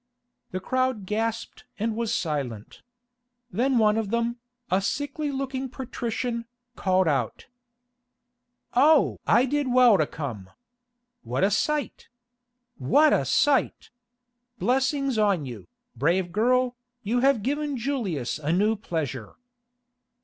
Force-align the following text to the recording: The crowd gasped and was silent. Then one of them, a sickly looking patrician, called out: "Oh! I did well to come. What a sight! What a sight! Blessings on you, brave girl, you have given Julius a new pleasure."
The 0.49 0.59
crowd 0.59 1.05
gasped 1.05 1.65
and 1.77 1.95
was 1.95 2.11
silent. 2.11 2.81
Then 3.51 3.77
one 3.77 3.99
of 3.99 4.09
them, 4.09 4.37
a 4.71 4.81
sickly 4.81 5.31
looking 5.31 5.69
patrician, 5.69 6.45
called 6.75 7.07
out: 7.07 7.45
"Oh! 8.73 9.19
I 9.27 9.45
did 9.45 9.71
well 9.71 9.99
to 9.99 10.07
come. 10.07 10.49
What 11.21 11.43
a 11.43 11.51
sight! 11.51 12.07
What 12.79 13.13
a 13.13 13.25
sight! 13.25 13.91
Blessings 14.57 15.19
on 15.19 15.45
you, 15.45 15.67
brave 15.95 16.31
girl, 16.31 16.75
you 17.03 17.19
have 17.19 17.43
given 17.43 17.77
Julius 17.77 18.39
a 18.39 18.51
new 18.51 18.75
pleasure." 18.75 19.35